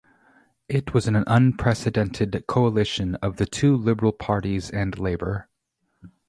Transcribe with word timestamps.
It 0.67 0.95
was 0.95 1.07
an 1.07 1.23
unprecedented 1.27 2.45
coalition 2.47 3.13
of 3.17 3.37
the 3.37 3.45
two 3.45 3.77
liberal 3.77 4.11
parties 4.13 4.71
and 4.71 4.97
Labour. 4.97 5.47